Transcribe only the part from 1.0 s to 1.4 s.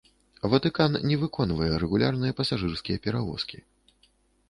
не